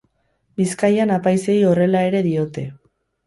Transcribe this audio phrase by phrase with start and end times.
[0.61, 2.65] Bizkaian apaizei horrela ere diote.